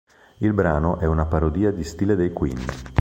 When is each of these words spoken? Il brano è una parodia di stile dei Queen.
Il 0.39 0.53
brano 0.53 0.97
è 0.97 1.05
una 1.05 1.27
parodia 1.27 1.69
di 1.69 1.83
stile 1.83 2.15
dei 2.15 2.33
Queen. 2.33 2.57